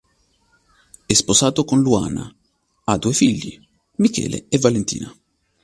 [1.05, 2.35] È sposato con Luana,
[2.85, 3.63] ha due figli,
[3.97, 5.15] Michele e Valentina.